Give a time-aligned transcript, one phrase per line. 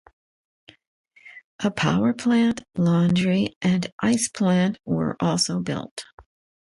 [1.63, 6.05] A power plant, laundry, and ice plant were also built.